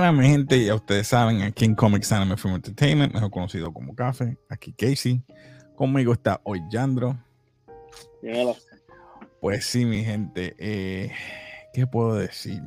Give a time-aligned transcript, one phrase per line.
[0.00, 3.94] Buenas, mi gente, ya ustedes saben, aquí en Comics Anime Film Entertainment, mejor conocido como
[3.94, 5.22] Café, aquí Casey.
[5.76, 7.18] Conmigo está hoy Yandro.
[8.22, 8.56] Dímelo.
[9.42, 11.12] Pues sí, mi gente, eh,
[11.74, 12.62] ¿qué puedo decir?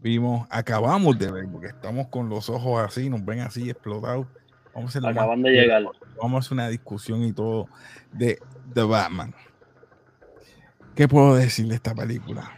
[0.00, 4.26] Vimos, acabamos de ver, porque estamos con los ojos así, nos ven así explotados.
[4.74, 5.82] Vamos a más- Acaban de llegar.
[6.16, 7.68] vamos a hacer una discusión y todo
[8.10, 8.38] de
[8.72, 9.34] The Batman.
[10.94, 12.50] ¿Qué puedo decir de esta película?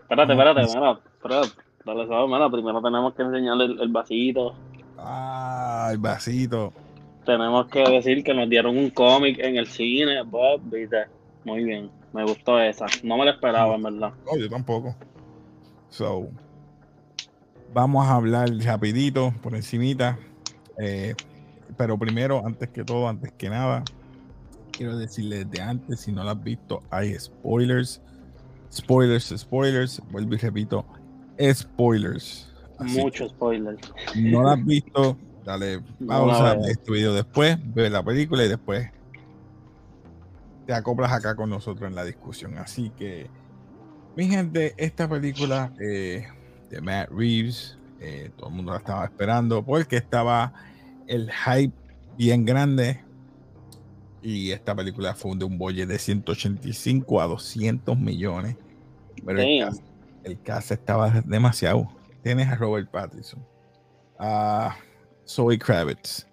[0.00, 1.65] Espérate, ¿Cómo espérate, espérate.
[1.86, 4.56] Dale, sabes, mira, primero tenemos que enseñarle el, el vasito.
[4.98, 6.72] Ah, el vasito.
[7.24, 11.04] Tenemos que decir que nos dieron un cómic en el cine, Bob, viste.
[11.44, 12.86] Muy bien, me gustó esa.
[13.04, 14.12] No me la esperaba, en verdad.
[14.26, 14.96] No, yo tampoco.
[15.88, 16.28] So,
[17.72, 20.18] vamos a hablar rapidito, por encimita.
[20.80, 21.14] Eh,
[21.76, 23.84] pero primero, antes que todo, antes que nada,
[24.72, 28.02] quiero decirle desde antes, si no lo has visto, hay spoilers.
[28.72, 30.02] Spoilers, spoilers.
[30.10, 30.84] Vuelvo y repito,
[31.54, 32.52] spoilers.
[32.78, 33.80] Así Muchos spoilers.
[34.14, 36.62] no lo has visto, dale No pausa la veo.
[36.64, 38.90] de este video después, ve la película y después
[40.66, 42.58] te acoplas acá con nosotros en la discusión.
[42.58, 43.28] Así que,
[44.16, 46.26] mi gente, esta película eh,
[46.70, 50.52] de Matt Reeves, eh, todo el mundo la estaba esperando porque estaba
[51.06, 51.72] el hype
[52.18, 53.00] bien grande.
[54.22, 58.56] Y esta película fue de un budget de 185 a 200 millones.
[59.24, 59.68] Pero el Damn.
[59.70, 59.84] cast,
[60.26, 61.88] el cast estaba demasiado.
[62.22, 63.44] Tienes a Robert Pattinson,
[64.18, 64.76] a
[65.26, 66.26] Zoe Kravitz,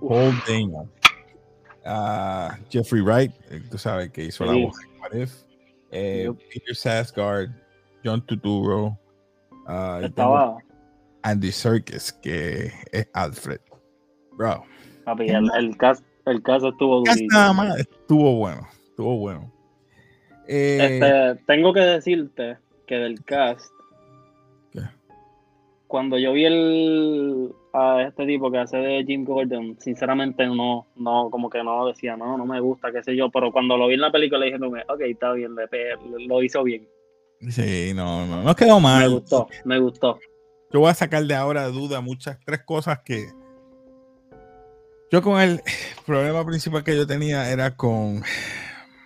[0.00, 0.88] Paul Dano,
[1.84, 4.64] a Jeffrey Wright, eh, tú sabes que hizo la Sí.
[4.64, 5.34] voz de What If,
[5.90, 6.30] eh.
[6.52, 7.50] Peter Sarsgaard,
[8.04, 8.96] John Turturro,
[9.66, 10.58] ah, Estaba,
[11.22, 13.60] Andy Serkis, que es Alfred.
[14.36, 14.64] Bro,
[15.04, 17.28] papi, el, el cast, el cast estuvo durísimo.
[17.32, 19.52] nada más estuvo bueno, estuvo bueno.
[20.48, 23.72] Eh, Este, tengo que decirte que del cast,
[24.72, 24.80] ¿Qué?
[25.86, 31.28] cuando yo vi el, a este tipo que hace de Jim Gordon, sinceramente no, no,
[31.30, 33.94] como que no decía, no, no me gusta, qué sé yo, pero cuando lo vi
[33.94, 35.54] en la película dije, ok, está bien,
[36.28, 36.88] lo hizo bien,
[37.48, 39.10] sí, no, no, no quedó me mal.
[39.10, 40.18] gustó, me gustó.
[40.72, 43.26] Yo voy a sacar de ahora de duda muchas, tres cosas que.
[45.10, 45.60] Yo con el
[46.06, 48.22] problema principal que yo tenía era con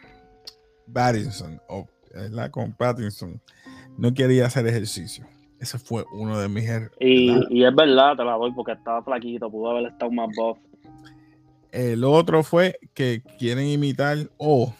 [0.92, 2.50] Pattinson, o ¿verdad?
[2.52, 3.40] con Pattinson.
[3.96, 5.26] No quería hacer ejercicio.
[5.58, 9.50] Ese fue uno de mis er- Y, es verdad, te la doy porque estaba flaquito,
[9.50, 10.58] pudo haber estado más buff.
[11.72, 14.74] El otro fue que quieren imitar o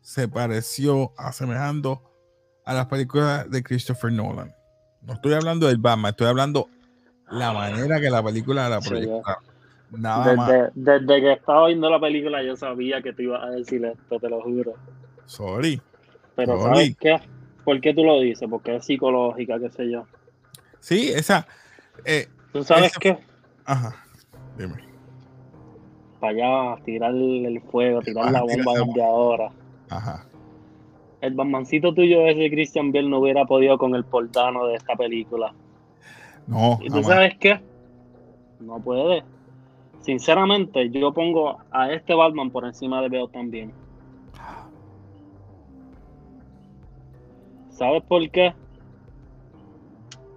[0.00, 2.02] se pareció asemejando
[2.64, 4.52] a las películas de Christopher Nolan.
[5.02, 6.68] No estoy hablando del Batman, estoy hablando
[7.30, 9.38] la manera que la película la Sí, proyecta.
[9.90, 10.48] Nada más.
[10.74, 14.18] Desde, desde que estaba viendo la película yo sabía que te ibas a decir esto,
[14.18, 14.74] te lo juro.
[15.26, 15.80] Sorry.
[16.36, 16.74] Pero Sorry.
[16.74, 17.20] ¿sabes qué?
[17.64, 18.48] ¿Por qué tú lo dices?
[18.50, 20.04] Porque es psicológica, qué sé yo.
[20.80, 21.46] Sí, esa.
[22.04, 23.18] eh, ¿Tú sabes qué?
[23.64, 23.96] ajá.
[24.58, 24.74] Dime.
[26.20, 26.32] Para
[26.74, 29.50] allá, tirar el fuego, tirar la tira bomba desde ahora.
[29.90, 30.24] Ajá.
[31.20, 35.54] El Batmancito tuyo ese Christian Bale no hubiera podido con el portano de esta película.
[36.46, 37.06] No, ¿Y tú jamás.
[37.06, 37.60] sabes qué?
[38.60, 39.24] No puede.
[40.00, 43.72] Sinceramente, yo pongo a este Batman por encima de Bale también.
[47.74, 48.54] ¿Sabes por qué?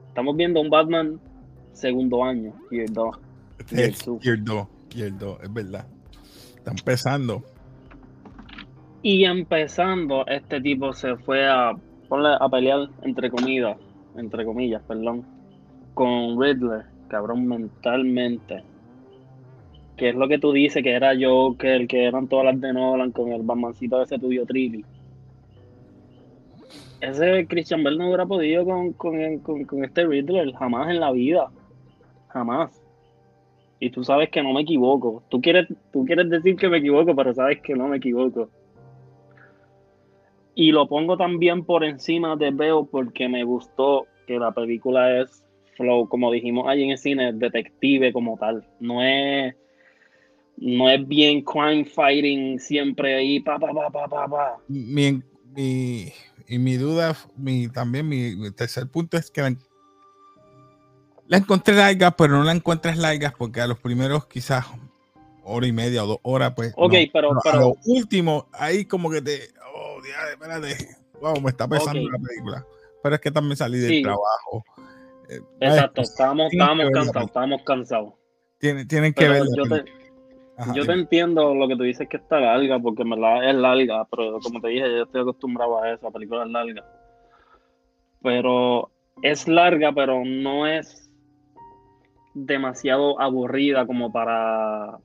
[0.07, 1.19] Estamos viendo un Batman
[1.71, 3.15] segundo año, year 2.
[3.59, 4.19] Este es Year two.
[4.21, 4.67] Year 2.
[4.95, 5.85] Year 2, es verdad.
[6.55, 7.43] Está empezando.
[9.03, 13.77] Y empezando, este tipo se fue a, a pelear entre comillas,
[14.15, 15.23] entre comillas, perdón,
[15.93, 18.63] con Riddler, cabrón, mentalmente.
[19.95, 23.11] Que es lo que tú dices, que era Joker, que eran todas las de Nolan
[23.11, 24.83] con el Batmancito ese tuyo Trilly.
[27.01, 31.51] Ese Christian Bell no hubiera podido con, con, con, este Riddler, jamás en la vida.
[32.29, 32.83] Jamás.
[33.79, 35.23] Y tú sabes que no me equivoco.
[35.29, 38.49] Tú quieres, tú quieres decir que me equivoco, pero sabes que no me equivoco.
[40.55, 45.43] Y lo pongo también por encima de Veo porque me gustó que la película es
[45.75, 48.65] flow, como dijimos ahí en el cine, detective como tal.
[48.79, 49.55] No es,
[50.57, 54.57] no es bien crime fighting siempre ahí, pa, pa, pa, pa, pa, pa.
[54.67, 55.21] Mi,
[55.55, 56.13] mi-
[56.47, 59.55] y mi duda, mi, también mi, mi tercer punto es que la,
[61.27, 64.65] la encontré larga, pero no la encuentras largas porque a los primeros quizás
[65.43, 66.73] hora y media o dos horas, pues.
[66.77, 66.99] Ok, no.
[67.13, 69.49] pero, a pero lo último, ahí como que te.
[69.75, 70.97] Oh, diablo, espérate.
[71.21, 72.65] Wow, me está pesando la película.
[73.03, 74.01] Pero es que también salí del Sí.
[74.03, 74.63] trabajo.
[75.29, 78.13] Eh, exacto, vaya, estábamos, estábamos cansados, estábamos cansados.
[78.59, 79.83] Tienen, tienen que ver yo te.
[80.57, 83.55] Ajá, yo te entiendo lo que tú dices que está larga, porque en verdad es
[83.55, 86.83] larga, pero como te dije, yo estoy acostumbrado a eso, a películas largas.
[88.23, 88.89] Pero
[89.21, 91.09] es larga, pero no es
[92.33, 94.97] demasiado aburrida como para.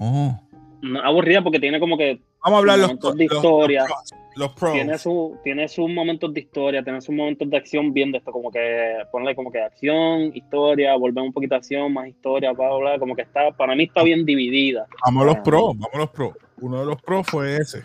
[0.00, 0.40] Oh.
[0.82, 2.20] No, aburrida porque tiene como que.
[2.42, 3.82] Vamos a hablar los, momentos los- de historia.
[3.88, 4.72] los los pros.
[4.72, 8.32] Tiene, su, tiene sus momentos de historia, tiene sus momentos de acción bien de esto,
[8.32, 12.68] como que ponle como que acción, historia, volver un poquito a acción, más historia, bla,
[12.68, 14.86] bla, bla, como que está, para mí está bien dividida.
[15.04, 15.42] Vamos a los Ah.
[15.42, 16.34] pros, vamos a los pros.
[16.60, 17.82] Uno de los pros fue ese.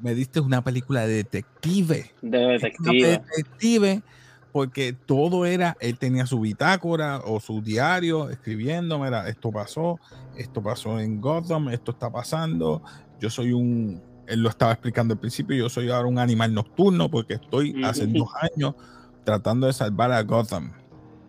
[0.00, 2.10] Me diste una película de detective.
[2.22, 3.08] De detective.
[3.08, 4.02] detective,
[4.50, 9.98] porque todo era, él tenía su bitácora o su diario escribiendo, mira, esto pasó,
[10.36, 12.82] esto pasó en Gotham, esto está pasando,
[13.20, 17.10] yo soy un, él lo estaba explicando al principio, yo soy ahora un animal nocturno
[17.10, 18.74] porque estoy hace dos años
[19.24, 20.72] tratando de salvar a Gotham.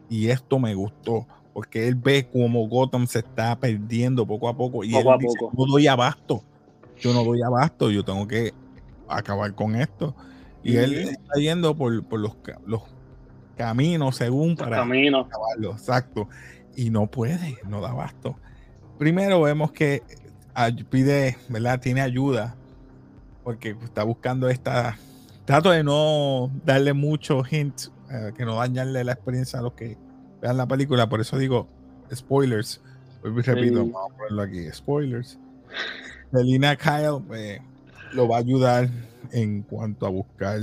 [0.09, 4.83] Y esto me gustó, porque él ve cómo Gotham se está perdiendo poco a poco
[4.83, 5.53] y Poco él a dice, poco.
[5.57, 6.43] no doy abasto,
[6.99, 8.53] yo no doy abasto, yo tengo que
[9.07, 10.15] acabar con esto.
[10.63, 12.81] Y él está yendo por, por los, ca- los
[13.57, 15.19] caminos según para Camino.
[15.19, 16.29] acabarlo, exacto.
[16.75, 18.37] Y no puede, no da abasto.
[18.97, 20.01] Primero vemos que
[20.53, 21.79] ay- pide, ¿verdad?
[21.81, 22.55] Tiene ayuda
[23.43, 24.97] porque está buscando esta.
[25.45, 29.97] Trato de no darle muchos hints, eh, que no dañarle la experiencia a los que
[30.41, 31.07] vean la película.
[31.09, 31.67] Por eso digo
[32.13, 32.81] spoilers.
[33.23, 33.69] Repito, Sí.
[33.91, 35.37] vamos a ponerlo aquí: spoilers.
[36.31, 37.59] Selina Kyle eh,
[38.13, 38.89] lo va a ayudar
[39.31, 40.59] en cuanto a buscar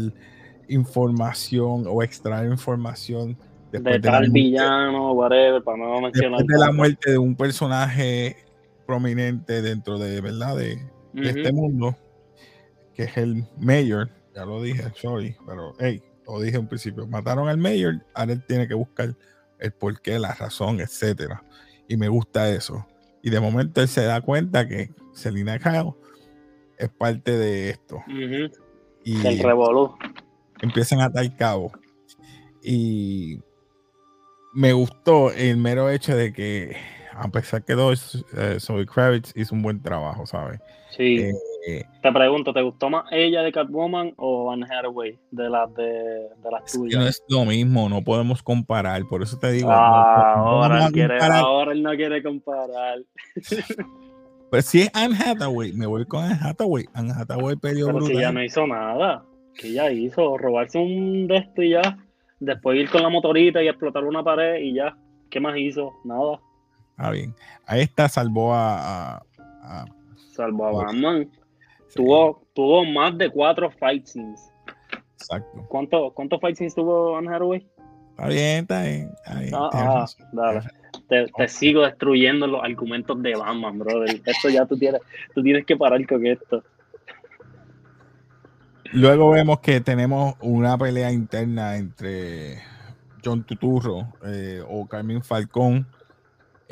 [0.69, 3.37] información o extraer información
[3.73, 6.39] después De de tal muerte- villano, whatever, para no mencionar.
[6.39, 8.37] después de la muerte de un personaje
[8.87, 10.77] prominente dentro de verdad de,
[11.13, 11.97] de este mundo
[13.01, 17.49] que es el mayor ya lo dije sorry pero hey lo dije en principio mataron
[17.49, 19.15] al mayor ahora él tiene que buscar
[19.59, 21.43] el porqué la razón etcétera
[21.89, 22.87] y me gusta eso
[23.23, 25.95] y de momento él se da cuenta que Selina Kyle
[26.79, 28.03] es parte de esto
[29.05, 29.95] y Del revolú.
[30.61, 31.73] empiezan a atar cabo.
[32.63, 33.41] Y
[34.53, 36.77] me gustó el mero hecho de que,
[37.15, 40.61] a pesar que dos, eh, Zoe Kravitz hizo un buen trabajo, ¿sabes?
[40.97, 41.19] Sí.
[41.19, 41.35] Eh,
[41.67, 45.85] eh, Te pregunto, ¿te gustó más ella de Catwoman o Anne Hathaway de las de,
[45.85, 47.07] de las que no tuyas?
[47.09, 49.69] es lo mismo, no podemos comparar, por eso te digo.
[49.71, 52.99] Ah, no- no ahora, a él quiere, ahora él no quiere comparar.
[54.51, 56.85] Pues si es Anne Hathaway, me voy con Anne Hathaway.
[56.93, 59.23] Anne Hathaway peleó Pero si ya no hizo nada.
[59.55, 60.37] ¿Qué ella hizo?
[60.39, 61.99] Robarse un de esto y ya.
[62.41, 64.97] Después ir con la motorita y explotar una pared y ya.
[65.31, 65.93] ¿Qué más hizo?
[66.05, 66.41] Nada.
[66.97, 67.33] Está bien.
[67.65, 69.15] A esta salvó a.
[69.19, 69.23] a-
[69.63, 69.85] a-.
[70.37, 71.31] Batman.
[71.95, 74.53] Tuvo, tuvo más de cuatro fight scenes.
[75.15, 75.67] Exacto.
[75.69, 77.67] ¿Cuánto- ¿Cuántos fight scenes tuvo Anne Hathaway?
[78.11, 79.11] Está bien, está bien.
[79.25, 80.61] está bien, Ah, ah, dale.
[81.09, 84.21] Te, te sigo destruyendo los argumentos de Batman, brother.
[84.27, 85.01] Esto ya tú tienes,
[85.35, 86.63] tú tienes que parar con esto.
[88.93, 92.59] Luego vemos que tenemos una pelea interna entre
[93.25, 95.87] John Tuturro eh, o Carmen Falcón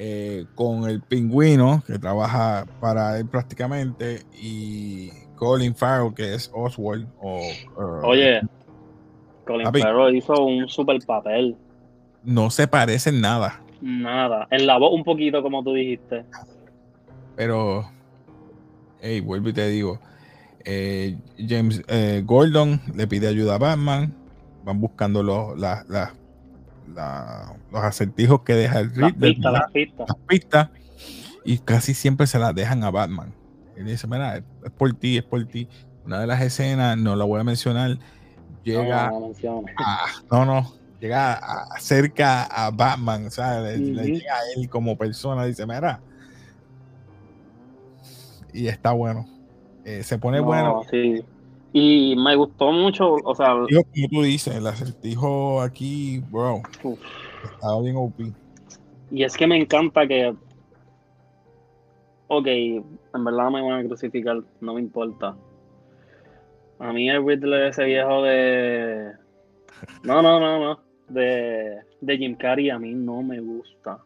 [0.00, 7.08] eh, con el pingüino que trabaja para él prácticamente y Colin Farrell que es Oswald
[7.20, 7.40] o
[7.76, 8.40] uh, Oye,
[9.44, 9.80] Colin Papi.
[9.82, 11.56] Farrell hizo un super papel.
[12.22, 14.46] no se parecen nada Nada.
[14.50, 16.24] En la voz un poquito, como tú dijiste.
[17.36, 17.88] pero
[19.00, 20.00] hey, vuelvo y te digo
[20.64, 24.12] eh, James eh, Gordon le pide ayuda a Batman
[24.64, 26.12] van buscando los, la- la-
[26.94, 30.06] la- los acertijos que deja el Las pistas, las pistas.
[30.08, 30.70] las pistas
[31.44, 33.32] y casi siempre se las dejan a Batman.
[33.76, 34.42] Él dice, mira, es
[34.76, 35.68] por ti, es por ti.
[36.04, 37.98] Una de las escenas, no la voy a mencionar,
[38.64, 39.74] llega No, no menciones.
[39.78, 44.96] a, no, no, llega a- cerca a Batman, o sea, le, llega a él como
[44.96, 46.00] persona, dice, mira,
[48.52, 49.26] y está bueno.
[49.84, 50.82] Eh, se pone No, bueno.
[50.90, 51.24] sí.
[51.80, 56.98] Y me gustó mucho, o sea, Digo, como tú dices, el acertijo aquí, bro, uf,
[57.44, 58.32] estaba bien OP.
[59.12, 60.34] y es que me encanta que.
[62.26, 65.36] Ok, en verdad me van a crucificar, no me importa.
[66.80, 69.12] A mí el Riddler, ese viejo de.
[70.02, 70.80] No, no, no, no.
[71.08, 73.98] De, de Jim Carrey, a mí no me gusta.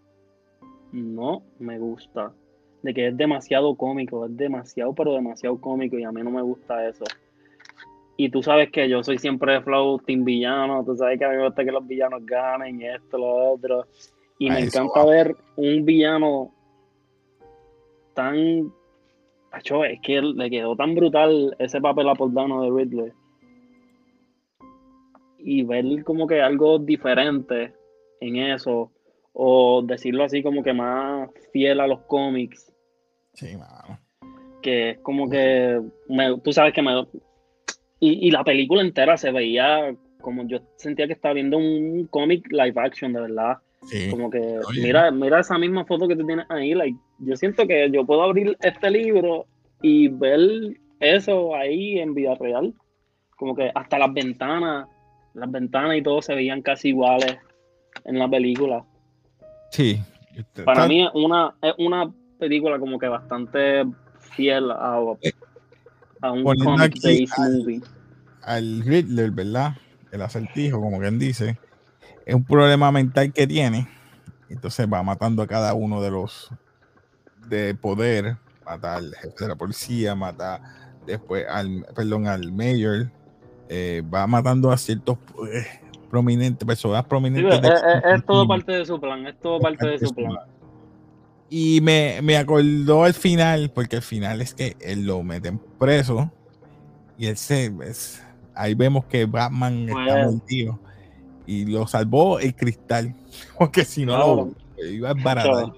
[0.92, 2.32] No me gusta.
[2.82, 6.42] De que es demasiado cómico, es demasiado, pero demasiado cómico, y a mí no me
[6.42, 7.04] gusta eso.
[8.24, 11.28] Y tú sabes que yo soy siempre de flow team villano, tú sabes que a
[11.30, 13.84] mí me gusta que los villanos ganen esto, lo otro.
[14.38, 16.52] Y A me eso encanta ver un villano
[18.14, 18.72] tan...
[19.50, 23.12] Acho, es que le quedó tan brutal ese papel apoldano de Ridley.
[25.38, 27.74] Y ver como que algo diferente
[28.20, 28.92] en eso,
[29.32, 32.72] o decirlo así como que más fiel a los cómics,
[33.34, 33.98] Sí, mano.
[34.62, 36.92] que es como que me- tú sabes que me
[38.02, 42.50] y, y la película entera se veía como yo sentía que estaba viendo un cómic
[42.50, 43.58] live action, de verdad.
[43.86, 44.10] Sí.
[44.10, 44.82] Como que, Oye.
[44.82, 46.74] mira, mira esa misma foto que tú tienes ahí.
[46.74, 49.46] Like, yo siento que yo puedo abrir este libro
[49.82, 50.40] y ver
[51.00, 52.72] eso ahí en vida real.
[53.36, 54.88] Como que hasta las ventanas,
[55.34, 57.36] las ventanas y todo se veían casi iguales
[58.04, 58.84] en la película.
[59.70, 60.00] Sí.
[60.64, 63.84] Para mí es una, es una película como que bastante
[64.18, 64.98] fiel a,
[66.22, 67.82] a un Poniendo comic aquí based al- movie.
[68.42, 69.74] al Riddler, ¿verdad?
[70.10, 71.58] El acertijo, como quien dice,
[72.24, 73.88] es un problema mental que tiene.
[74.48, 76.50] Entonces va matando a cada uno de los
[77.48, 80.60] de poder, mata al jefe de la policía, mata
[81.06, 83.10] después al, perdón, al mayor,
[83.68, 85.18] eh, va matando a ciertos
[85.52, 85.66] eh,
[86.10, 87.54] prominentes, personas Sí, prominentes.
[87.54, 90.36] es, de- es- es todo parte de su plan, es todo parte de su plan.
[91.54, 96.30] Y me, me acordó el final, porque el final es que él lo meten preso
[97.18, 97.66] y él se.
[97.84, 100.78] es- ahí vemos que Batman está Pues- metido
[101.46, 103.14] y lo salvó el cristal,
[103.58, 104.50] porque si no Claro.
[104.78, 105.72] lo iba a desbaratar.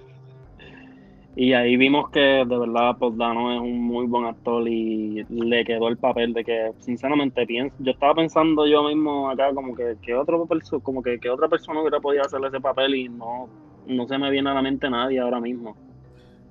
[1.37, 5.65] Y ahí vimos que de verdad Paul Dano es un muy buen actor y le
[5.65, 9.97] quedó el papel de que sinceramente pienso, yo estaba pensando yo mismo acá como que,
[10.01, 10.47] que otro
[10.85, 13.49] como que, que otra persona hubiera podido hacer ese papel y no,
[13.87, 15.77] no se me viene a la mente nadie ahora mismo.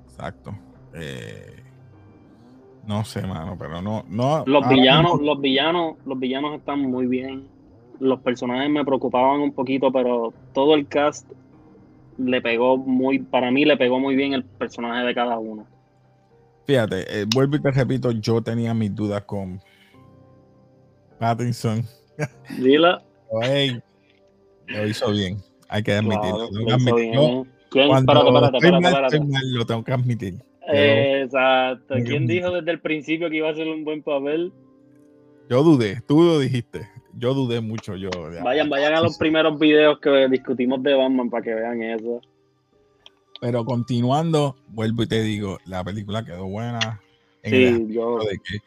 [0.05, 0.53] Exacto.
[0.93, 1.63] Eh,
[2.87, 4.03] no sé, mano, pero no.
[4.09, 7.47] no Los villanos, mismo- los villanos, los villanos están muy bien.
[7.99, 11.29] Los personajes me preocupaban un poquito, pero todo el cast
[12.17, 15.65] le pegó muy, para mí le pegó muy bien el personaje de cada uno.
[16.65, 19.59] Fíjate, eh, vuelvo y te repito, yo tenía mis dudas con
[21.19, 21.83] Pattinson.
[22.59, 23.01] Dila,
[24.67, 25.37] lo hizo bien,
[25.73, 26.49] hay que admitirlo.
[26.51, 26.77] lo
[29.65, 30.35] tengo que admitir.
[30.67, 31.95] Exacto.
[32.05, 34.53] ¿Quién dijo desde el principio que iba a ser un buen papel?
[35.49, 36.87] Yo dudé, tú lo dijiste.
[37.17, 37.95] Yo dudé mucho.
[37.95, 38.11] Yo,
[38.43, 42.21] Vayan, vayan a los primeros videos que discutimos de Batman para que vean eso.
[43.41, 47.01] Pero continuando, vuelvo y te digo, la película quedó buena.
[47.43, 48.59] Sí, yo, aspecto de que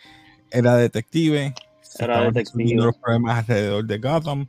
[0.58, 1.54] era detective,
[2.00, 2.74] Era detective.
[2.74, 4.48] los problemas alrededor de Gotham,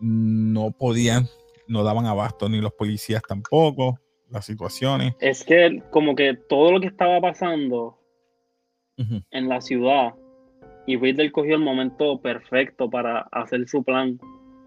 [0.00, 1.28] no podían,
[1.72, 3.98] no daban abasto ni los policías tampoco,
[4.30, 5.14] las situaciones.
[5.20, 7.98] es que como que todo lo que estaba pasando
[9.30, 10.14] en la ciudad
[10.86, 14.20] y Riddler cogió el momento perfecto para hacer su plan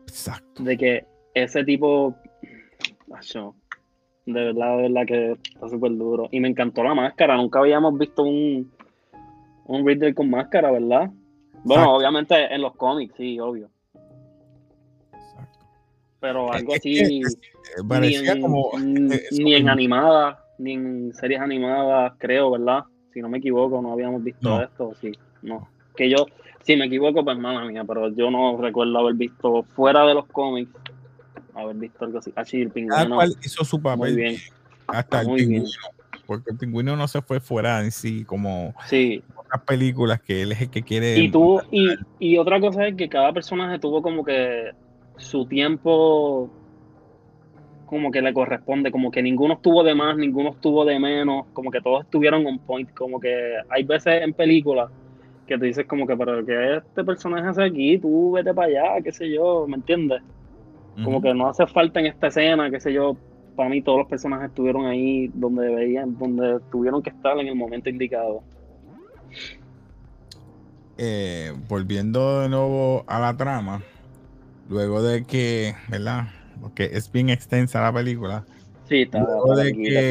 [0.07, 0.63] Exacto.
[0.63, 2.15] de que ese tipo
[4.25, 7.97] de verdad, de verdad que está súper duro y me encantó la máscara, nunca habíamos
[7.97, 8.71] visto un
[9.67, 11.09] un Riddler con máscara, ¿verdad?
[11.63, 11.91] Bueno, Exacto.
[11.93, 13.69] obviamente en los cómics, sí, obvio.
[16.25, 17.38] Pero algo así es- eh,
[17.84, 18.72] ni parecía en, como
[19.32, 22.84] ni en animadas, ni en series animadas, creo, ¿verdad?
[23.13, 24.63] Si no me equivoco, no habíamos visto No.
[24.63, 25.12] esto, sí,
[25.44, 25.70] no.
[25.96, 26.25] Que yo,
[26.63, 30.25] si me equivoco, pues mala mía, pero yo no recuerdo haber visto fuera de los
[30.25, 30.72] cómics,
[31.53, 32.34] haber visto algo así.
[32.36, 34.36] Así el cada pingüino, cual hizo su muy papel, bien,
[34.88, 35.62] hasta el muy bien.
[35.63, 35.77] pingüino,
[36.25, 40.53] porque el pingüino no se fue fuera en sí como Sí, otras películas que él
[40.53, 41.20] es el que quiere.
[41.20, 41.88] y tuvo, y,
[42.20, 44.72] y otra cosa es que cada personaje tuvo como que
[45.17, 46.50] su tiempo
[47.86, 51.72] como que le corresponde, como que ninguno estuvo de más, ninguno estuvo de menos, como
[51.72, 54.89] que todos estuvieron on point, como que hay veces en películas
[55.48, 59.01] que te dices como que, pero que este personaje hace aquí, tú vete para allá,
[59.03, 60.22] qué sé yo, ¿me entiendes?
[61.03, 63.17] Como que no hace falta en esta escena, qué sé yo,
[63.55, 67.55] para mí todos los personajes estuvieron ahí donde veían, donde tuvieron que estar en el
[67.55, 68.41] momento indicado.
[70.98, 73.84] eh, volviendo de nuevo a la trama,
[74.67, 76.27] luego de que, ¿verdad?
[76.60, 78.45] Porque es bien extensa la película,
[78.88, 80.10] Sí, está, Luego está de que-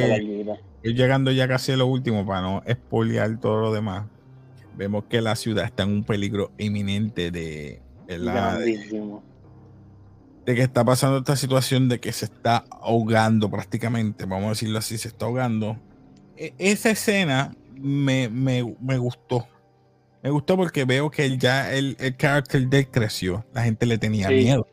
[0.82, 4.08] está llegando ya casi a lo último para no spoilear todo lo demás,
[4.73, 8.58] vemos que la ciudad está en un peligro inminente de, ¿verdad?
[10.44, 14.78] de que está pasando esta situación de que se está ahogando prácticamente, vamos a decirlo
[14.78, 15.78] así, se está ahogando.
[16.37, 19.46] E- esa escena me, me- me gustó.
[20.24, 23.44] Me gustó porque veo que él ya el, el carácter de él creció.
[23.52, 24.34] La gente le tenía Sí.
[24.34, 24.66] miedo.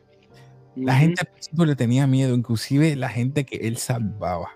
[0.77, 4.51] La gente al principio le tenía miedo, inclusive la gente que él salvaba,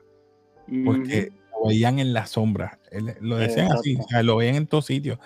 [0.85, 2.79] porque lo veían en la sombra.
[2.91, 5.19] Él- lo decían así, o sea, lo veían en todos sitios.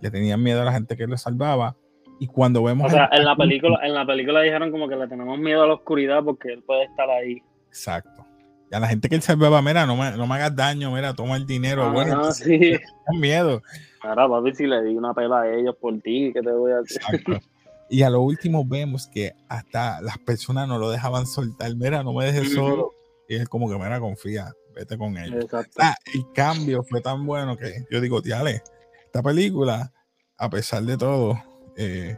[0.00, 1.76] Le tenían miedo a la gente que lo salvaba.
[2.20, 5.08] Y cuando vemos O sea, en la película, en la película dijeron como que le
[5.08, 7.42] tenemos miedo a la oscuridad porque él puede estar ahí.
[7.66, 8.24] Exacto.
[8.70, 11.12] Y a la gente que él salvaba, mira, no me, no me hagas daño, mira,
[11.14, 11.84] toma el dinero.
[11.84, 12.76] Ah, bueno, entonces, sí.
[13.20, 13.62] miedo.
[14.06, 16.78] Ahora, papi, si le di una pela a ellos por ti, ¿qué te voy a
[16.78, 17.02] hacer?
[17.02, 17.40] Exacto.
[17.88, 21.74] Y a lo último vemos que hasta las personas no lo dejaban soltar.
[21.76, 22.92] Mira, no me dejes solo.
[23.28, 25.44] Y él como que, mira, confía, vete con ellos.
[25.44, 25.72] Exacto.
[25.80, 28.62] Ah, el cambio fue tan bueno que yo digo, tíale,
[29.04, 29.92] esta película,
[30.36, 31.34] a pesar de todo,
[31.76, 32.16] eh,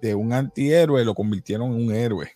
[0.00, 2.30] de un antihéroe lo convirtieron en un héroe.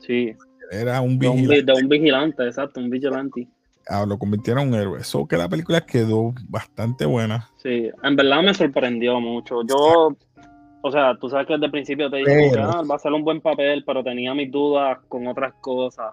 [0.00, 0.34] Sí.
[0.70, 1.72] Era un De un, vi- vigilante.
[1.72, 3.48] de un vigilante, exacto, un vigilante.
[3.88, 5.00] Ah, lo convirtieron en un héroe.
[5.00, 7.48] Eso que la película quedó bastante buena.
[7.56, 9.62] Sí, en verdad me sorprendió mucho.
[9.66, 10.16] Yo,
[10.82, 13.12] o sea, tú sabes que desde el principio te dije Pero- ah, va a ser
[13.12, 16.12] un buen papel, pero tenía mis dudas con otras cosas.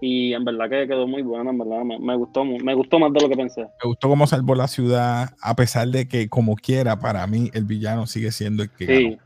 [0.00, 1.82] Y en verdad que quedó muy buena, en verdad.
[1.82, 3.62] Me, me gustó, me gustó más de lo que pensé.
[3.62, 7.64] Me gustó cómo salvó la ciudad, a pesar de que, como quiera, para mí el
[7.64, 9.18] villano sigue siendo el que Sí, ganó.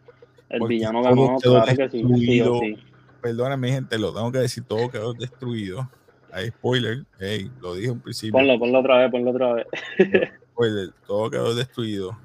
[0.50, 2.02] el Porque villano ganó, claro que sí.
[2.02, 2.76] sí, sí.
[3.20, 5.90] Perdóname, gente, lo tengo que decir, todo quedó destruido.
[6.32, 8.32] Hay spoiler, hey, lo dije en principio.
[8.32, 9.66] Ponlo, ponlo otra vez, ponlo otra vez.
[10.52, 12.16] spoiler, todo quedó destruido.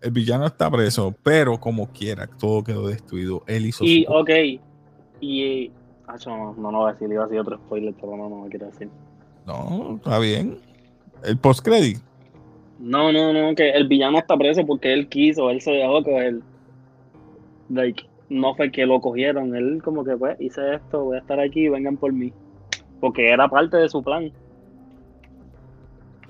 [0.00, 3.42] El villano está preso, pero como quiera, todo quedó destruido.
[3.46, 4.30] Él hizo Y, su- ok,
[5.20, 5.70] y...
[6.06, 8.42] Ah, no, no, no voy a decir, iba a decir otro spoiler, pero no, no
[8.44, 8.88] me quiero decir.
[9.46, 10.58] No, está bien.
[11.22, 11.98] El post-credit.
[12.78, 16.40] No, no, no, que el villano está preso porque él quiso, él se dejó coger.
[17.70, 21.40] Like, no fue que lo cogieron, él como que pues hice esto, voy a estar
[21.40, 22.32] aquí, vengan por mí.
[23.00, 24.32] Porque era parte de su plan.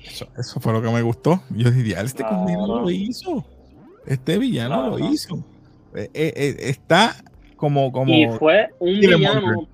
[0.02, 1.40] Eso, eso fue lo que me gustó.
[1.50, 2.36] Yo diría, este Claro.
[2.38, 3.44] conmigo lo hizo.
[4.06, 5.36] Este villano lo hizo.
[5.94, 7.14] Eh, eh, eh, está
[7.56, 8.12] como, como.
[8.12, 9.68] y fue un villano,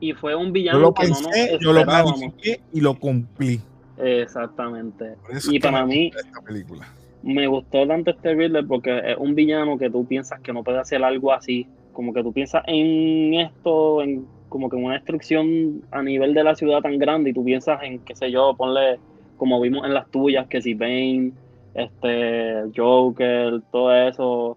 [0.00, 2.94] y fue un yo villano lo que no nos pensé, yo lo planifiqué y lo
[2.98, 3.60] cumplí.
[3.98, 5.16] Exactamente.
[5.26, 6.86] Por eso Y para mí, esta película.
[7.22, 10.78] me gustó tanto este Riddler porque es un villano que tú piensas que no puede
[10.78, 11.66] hacer algo así.
[11.92, 16.54] Como que tú piensas en esto, en como que una destrucción a nivel de la
[16.54, 18.98] ciudad tan grande y tú piensas en, qué sé yo, ponle
[19.36, 21.32] como vimos en las tuyas, que si Bane,
[21.74, 24.56] este, Joker, todo eso.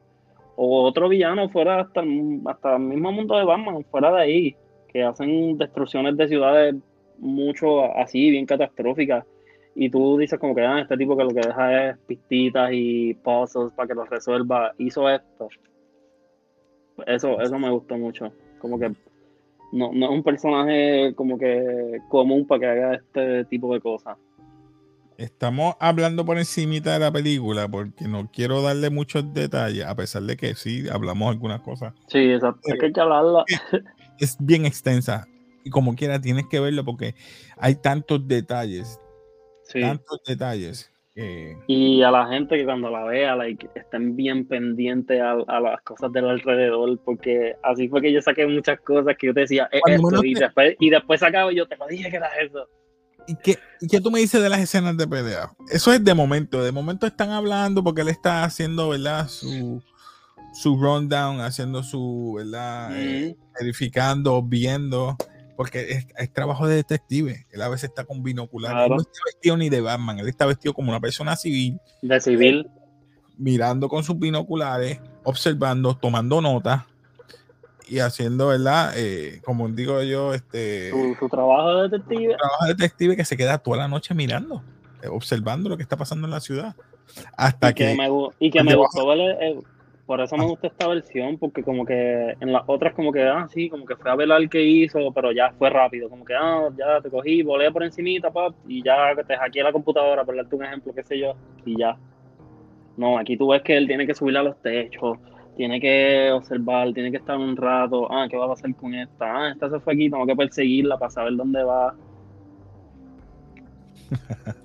[0.55, 4.55] O otro villano fuera hasta el, hasta el mismo mundo de Batman, fuera de ahí,
[4.91, 6.75] que hacen destrucciones de ciudades
[7.17, 9.25] mucho así, bien catastróficas
[9.81, 13.13] y tú dices como que ah, este tipo que lo que deja es pistitas y
[13.13, 15.47] puzzles para que los resuelva, hizo esto.
[17.05, 18.33] Eso, eso me gustó mucho.
[18.59, 18.91] Como que
[19.71, 24.17] no, no es un personaje como que común para que haga este tipo de cosas.
[25.17, 30.23] Estamos hablando por encimita de la película porque no quiero darle muchos detalles, a pesar
[30.23, 31.93] de que sí hablamos algunas cosas.
[32.07, 32.61] Sí, exacto.
[32.71, 32.93] Hay que.
[34.17, 35.27] Es bien extensa
[35.63, 37.15] y como quiera tienes que verlo porque
[37.57, 38.99] hay tantos detalles,
[39.63, 39.81] Sí.
[39.81, 40.91] tantos detalles.
[41.19, 45.59] Que- Y a la gente que cuando la vea, like, estén bien pendientes a, a
[45.59, 49.41] las cosas del alrededor, porque así fue que yo saqué muchas cosas que yo te
[49.41, 52.09] decía, es esto, menos y te- después, y después sacaba y yo te lo dije
[52.09, 52.67] que era eso.
[53.27, 55.51] ¿Y qué, ¿Y qué tú me dices de las escenas de pelea?
[55.71, 56.63] Eso es de momento.
[56.63, 59.27] De momento están hablando porque él está haciendo, ¿verdad?
[59.27, 59.83] Su,
[60.53, 62.89] su rundown, haciendo su, ¿verdad?
[62.99, 65.15] Eh, verificando, viendo.
[65.59, 67.45] Porque es, es trabajo de detective.
[67.51, 68.77] Él a veces está con binoculares.
[68.77, 68.95] Él Claro.
[68.95, 70.17] no está vestido ni de Batman.
[70.19, 72.69] Él está vestido como una persona civil, De civil.
[73.37, 76.83] mirando con sus binoculares, observando, tomando notas
[77.89, 78.93] y haciendo, ¿verdad?
[78.95, 82.37] Eh, como digo yo, este Su, su trabajo de detective.
[82.37, 84.63] trabajo de detective que se queda toda la noche mirando,
[85.03, 86.73] eh, observando lo que está pasando en la ciudad.
[87.35, 89.59] Hasta Y que, que, me, gu- y que me debajo- gustó ver, eh,
[90.09, 90.47] por eso me Ah.
[90.47, 93.95] gusta esta versión, porque como que en las otras como que, ah, sí, como que
[93.95, 97.11] fue a ver al que hizo, pero ya fue rápido, como que, ah, ya te
[97.11, 100.93] cogí, volé por encimita, pap, y ya te hackeé la computadora, por darte un ejemplo,
[100.95, 101.95] qué sé yo, y ya.
[102.97, 105.19] No, aquí tú ves que él tiene que subir a los techos,
[105.55, 109.25] tiene que observar, tiene que estar un rato, ah, ¿qué va a pasar con esta?
[109.45, 111.93] Ah, esta se fue aquí, tengo que perseguirla para saber dónde va.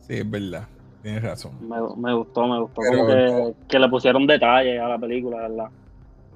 [0.00, 0.66] sí, es verdad,
[1.02, 1.52] tienes razón.
[1.60, 5.48] Me, me gustó, me gustó, Pero como que, que le pusieron detalles a la película,
[5.48, 5.66] ¿verdad?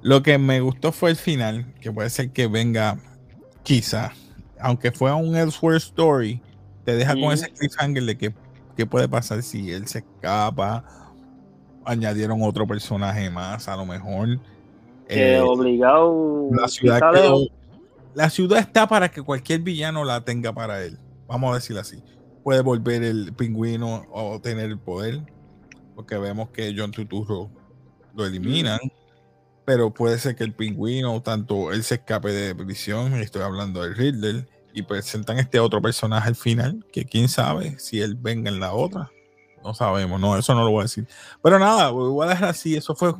[0.03, 2.99] Lo que me gustó fue el final, que puede ser que venga,
[3.63, 4.13] quizá,
[4.61, 6.41] aunque fue un Elsewhere Story,
[6.85, 8.35] te deja con ese cliffhanger de que
[8.77, 10.85] qué puede pasar si él se escapa,
[11.85, 14.39] añadieron otro personaje más, a lo mejor.
[15.09, 17.47] que Eh, obligado la ciudad quedó-
[18.15, 20.99] la ciudad está para que cualquier villano la tenga para él.
[21.29, 22.03] Vamos a decirlo así.
[22.47, 25.21] Puede volver el pingüino o tener el poder.
[25.97, 27.51] Porque vemos que John Tuturro
[28.15, 28.79] lo eliminan.
[29.65, 33.97] Pero puede ser que el pingüino, tanto él se escape de prisión, estoy hablando del
[33.97, 38.61] Riddler, y presentan este otro personaje al final, que quién sabe si él venga en
[38.61, 39.11] la otra.
[39.65, 41.09] No sabemos, no, eso no lo voy a decir.
[41.43, 43.13] Pero nada, voy a dejar así, eso fue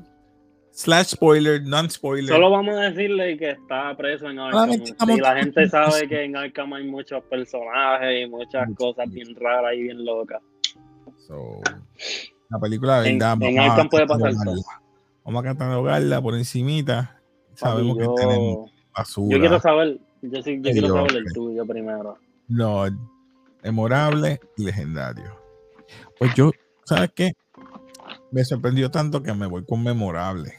[0.77, 2.35] slash spoiler, non spoiler.
[2.35, 4.71] solo vamos a decirle que está preso en Arkham
[5.09, 9.73] y la gente sabe que en Arkham hay muchos personajes y muchas cosas bien raras
[9.75, 10.43] y bien locas
[11.27, 11.61] So,
[12.51, 13.39] la película de En- verdad.
[13.43, 14.63] en a Arkham puede pasar catalogarla.
[15.25, 17.21] Vamos a catalogarla por encimita.
[17.55, 19.35] Sabemos que tenemos basura.
[19.35, 22.85] yo quiero saber yo sí yo quiero saber el tuyo primero No,
[23.63, 25.37] memorable y legendario.
[26.19, 26.51] Pues yo,
[26.85, 27.33] ¿sabes qué?
[28.31, 30.53] Me sorprendió tanto que me voy con memorable.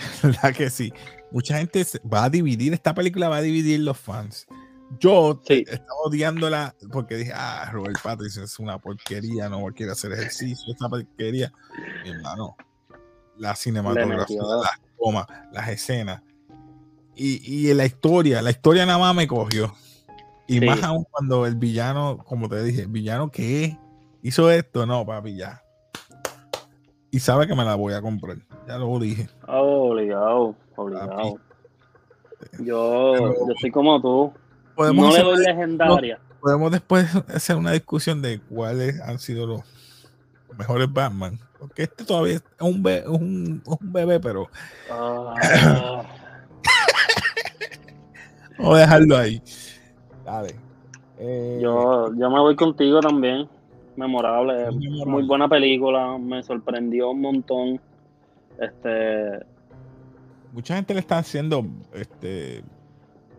[0.22, 0.92] ¿Verdad que sí?
[1.30, 4.46] Mucha gente va a dividir, esta película va a dividir los fans.
[4.98, 10.72] Yo estaba odiándola porque dije, ah, Robert Pattinson es una porquería, no quiere hacer ejercicio,
[10.72, 11.52] esta porquería.
[12.02, 12.56] Mi hermano,
[13.38, 16.22] la cinematografía, las tomas, las escenas
[17.14, 19.74] y, y, la historia, la historia nada más me cogió.
[20.46, 23.78] Y más aún cuando el villano, como te dije, el villano que
[24.22, 25.62] hizo esto, no, papi, ya.
[27.10, 29.28] Y sabe que me la voy a comprar, ya lo dije.
[29.46, 31.38] obligado, obligado.
[32.60, 34.32] Yo, yo estoy como tú
[34.80, 36.18] podemos no le legendaria.
[36.40, 39.60] podemos después hacer una discusión de cuáles han sido los
[40.56, 41.38] mejores Batman.
[41.58, 44.48] Porque este todavía es un, bebé, un, bebé pero.
[44.90, 45.34] Ah.
[48.58, 49.42] Vamos a dejarlo ahí.
[50.24, 50.56] Dale.
[51.18, 53.46] Eh, yo, yo me voy contigo también.
[54.00, 54.70] Memorable.
[55.06, 56.18] Muy buena película.
[56.18, 57.80] Me sorprendió un montón.
[58.58, 59.44] Este.
[60.52, 62.64] Mucha gente le está haciendo este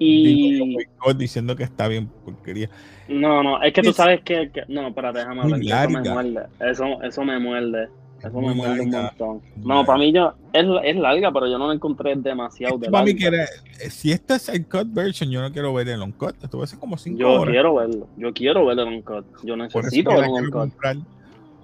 [0.04, 0.78] y...
[1.16, 2.70] diciendo que está bien porquería.
[3.08, 5.90] No, no, es que tú sabes que, no, espérate, déjame hablar.
[5.90, 6.48] Eso me muerde.
[6.60, 7.90] Eso, eso me muerde.
[8.24, 9.42] Eso me muerde un montón.
[9.58, 13.06] No, para mí yo, es, es, larga, pero yo no la encontré demasiado de Para
[13.06, 16.12] mí que eh, si esta es el cut version, yo no quiero ver el on
[16.12, 16.36] cut.
[16.44, 18.08] Esto va a ser como 5 Yo quiero verlo.
[18.18, 19.26] Yo quiero ver el on cut.
[19.44, 21.04] Yo necesito ver el on cut.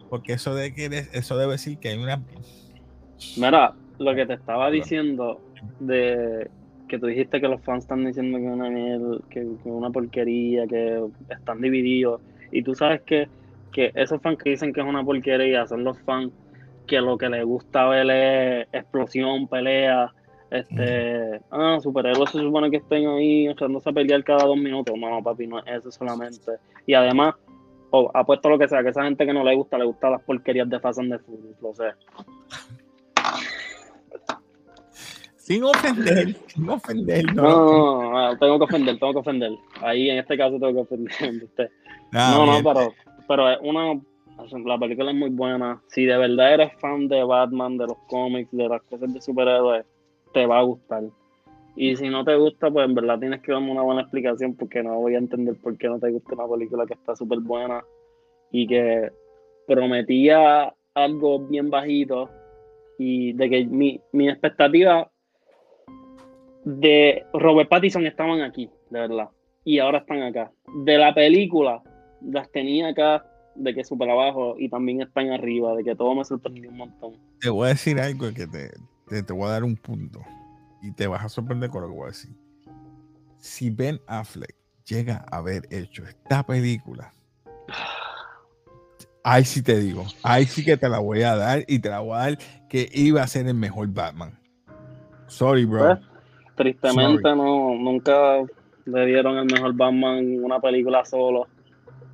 [0.10, 2.22] porque eso de que eso debe decir que hay una
[3.38, 5.40] Mira, lo que te estaba diciendo
[5.80, 6.50] de
[6.88, 11.04] que tú dijiste que los fans están diciendo que una miel, que, una porquería, que
[11.30, 12.22] están divididos.
[12.52, 13.28] Y tú sabes que,
[13.72, 16.32] que esos fans que dicen que es una porquería son los fans
[16.88, 20.14] que lo que les gusta ver es explosión, pelea.
[20.50, 24.96] Este, ah, superhéroes se supone que estén ahí echándose a pelear cada dos minutos.
[24.98, 26.54] No, papi, no es eso solamente.
[26.86, 27.36] Y además,
[28.14, 30.70] apuesto lo que sea, que esa gente que no le gusta, le gusta las porquerías
[30.70, 31.92] de Fast and the Furious, lo sé.
[35.36, 37.34] Sin ofender, sin ofender.
[37.34, 38.02] No.
[38.02, 39.52] No, no, tengo que ofender, tengo que ofender.
[39.82, 41.70] Ahí en este caso tengo que ofender usted.
[42.14, 42.94] Ah, no, no, pero,
[43.28, 44.00] pero es una,
[44.66, 45.82] la película es muy buena.
[45.88, 49.86] Si de verdad eres fan de Batman, de los cómics, de las cosas de superhéroes,
[50.34, 51.04] te va a gustar.
[51.76, 54.82] Y si no te gusta, pues en verdad tienes que darme una buena explicación porque
[54.82, 57.84] no voy a entender por qué no te gusta una película que está súper buena
[58.52, 59.12] y que
[59.68, 62.30] prometía algo bien bajito
[62.98, 65.12] y de que mi, mi expectativa
[66.64, 69.30] de Robert Pattinson estaban aquí, de verdad.
[69.64, 70.52] Y ahora están acá.
[70.84, 71.84] De la película,
[72.22, 73.24] las tenía acá,
[73.58, 77.14] de que super abajo y también están arriba, de que todo me sorprendió un montón.
[77.40, 78.72] Te voy a decir algo que te,
[79.24, 80.22] te, voy a dar un punto.
[80.82, 82.32] Y te vas a sorprender con lo que voy a decir.
[83.40, 87.12] Si Ben Affleck llega a haber hecho esta película,
[89.24, 92.00] ahí sí te digo, ahí sí que te la voy a dar y te la
[92.00, 92.38] voy a dar
[92.70, 94.40] que iba a ser el mejor Batman.
[95.28, 95.86] Sorry, bro.
[95.86, 96.00] Pues,
[96.56, 98.44] Tristemente no, nunca
[98.86, 101.48] le dieron el mejor Batman una película solo.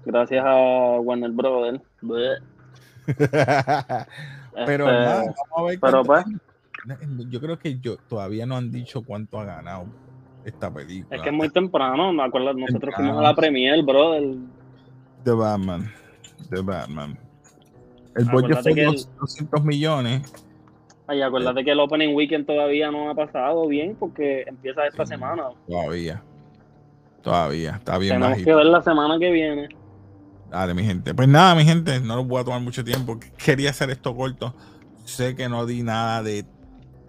[0.05, 1.81] Gracias a Warner Brothers.
[4.55, 6.25] pero este, vamos a ver pero pues,
[7.29, 9.85] yo creo que yo todavía no han dicho cuánto ha ganado
[10.45, 11.15] esta película.
[11.15, 14.35] Es que es muy temprano, me acuerdo, nosotros fuimos a la premier, brother.
[15.23, 15.91] De Batman.
[16.49, 17.17] De Batman.
[18.15, 18.73] El budget fue
[19.19, 20.31] 200 millones
[21.07, 25.49] Ay, acuérdate que el Opening Weekend todavía no ha pasado bien porque empieza esta semana.
[25.67, 26.23] Todavía.
[27.21, 27.71] Todavía.
[27.71, 29.67] Está bien Tenemos que ver la semana que viene.
[30.53, 31.15] Dale, mi gente.
[31.15, 33.19] Pues nada, mi gente, no lo voy a tomar mucho tiempo.
[33.43, 34.53] Quería hacer esto corto.
[35.03, 36.45] Sé que no di nada de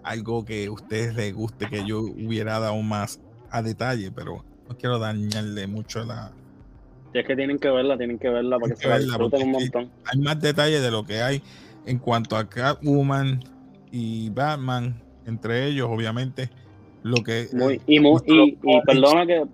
[0.01, 4.75] algo que a ustedes les guste, que yo hubiera dado más a detalle, pero no
[4.75, 6.31] quiero dañarle mucho la.
[7.13, 9.91] Es que tienen que verla, tienen que verla para que, se la disfruten un montón.
[10.05, 11.43] Hay más detalles de lo que hay
[11.85, 13.43] en cuanto a Catwoman,
[13.91, 16.49] y Batman, entre ellos, obviamente,
[17.03, 17.47] lo que.
[17.53, 19.45] Muy, y, y, perdona que.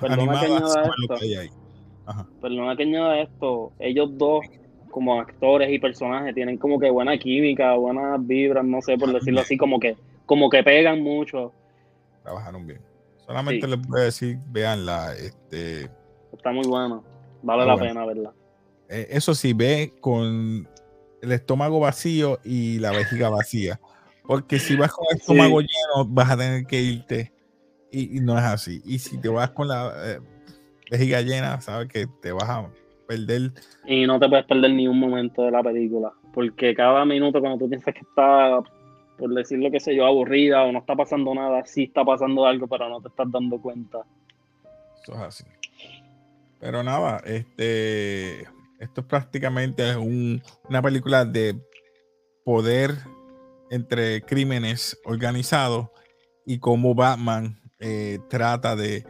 [0.00, 0.92] Perdona que añada
[2.08, 2.40] esto.
[2.40, 3.72] Perdona que añada esto.
[3.78, 4.44] Ellos dos,
[4.90, 9.40] como actores y personajes, tienen como que buena química, buenas vibras, no sé, por decirlo
[9.40, 11.52] así, como que, como que pegan mucho.
[12.22, 12.80] Trabajaron bien.
[13.26, 15.90] Solamente les voy a decir, veanla, este.
[16.32, 17.02] Está muy bueno.
[17.42, 18.32] Vale la pena verla.
[18.88, 20.68] Eh, eso sí, ve con
[21.22, 23.80] el estómago vacío y la vejiga vacía.
[24.26, 27.32] Porque si vas con el estómago lleno, vas a tener que irte.
[27.90, 28.82] Y, no es así.
[28.84, 30.20] Y si te vas con la eh,
[30.94, 32.70] vejiga llena, sabes que te vas a
[33.06, 33.52] perder.
[33.86, 36.12] Y no te puedes perder ni un momento de la película.
[36.32, 38.60] Porque cada minuto, cuando tú piensas que está,
[39.18, 42.66] por decirlo que sé yo, aburrida o no está pasando nada, sí está pasando algo,
[42.66, 43.98] pero no te estás dando cuenta.
[45.02, 45.44] Eso es así.
[46.60, 48.46] Pero nada, este
[48.78, 51.56] esto es prácticamente una película de
[52.44, 52.90] poder
[53.70, 55.88] entre crímenes organizados
[56.44, 59.04] y cómo Batman eh, trata de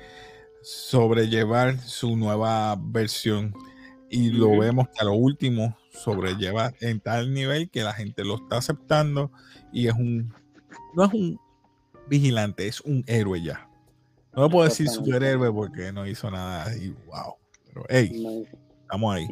[0.65, 3.55] sobrellevar su nueva versión.
[4.11, 8.37] Y lo vemos que a lo último sobrelleva en tal nivel que la gente lo
[8.37, 9.31] está aceptando
[9.73, 10.33] y es un,
[10.95, 11.39] no es un
[12.09, 13.69] vigilante, es un héroe ya.
[14.35, 17.35] No lo puedo decir superhéroe porque no hizo nada y wow.
[17.67, 18.47] Pero hey,
[18.83, 19.29] estamos ahí.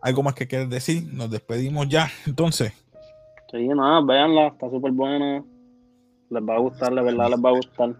[0.00, 1.04] ¿Algo más que quieres decir?
[1.12, 2.72] Nos despedimos ya, entonces.
[3.50, 5.44] Sí, nada, véanla, está súper buena.
[6.30, 7.94] Les va a gustar, la verdad les va a gustar.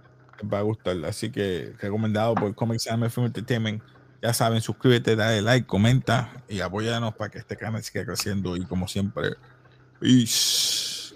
[0.53, 3.83] Va a gustar, así que recomendado por Comics Anime Film Entertainment.
[4.23, 8.57] Ya saben, suscríbete, dale like, comenta y apóyanos para que este canal siga creciendo.
[8.57, 9.35] Y como siempre,
[10.01, 11.15] peace.